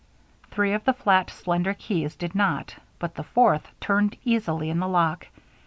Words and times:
Three 0.49 0.73
of 0.73 0.83
the 0.83 0.93
flat, 0.95 1.29
slender 1.29 1.75
keys 1.75 2.15
did 2.15 2.33
not, 2.33 2.75
but 2.97 3.13
the 3.13 3.23
fourth 3.23 3.67
turned 3.79 4.17
easily 4.25 4.71
in 4.71 4.79
the 4.79 4.87
lock. 4.87 5.27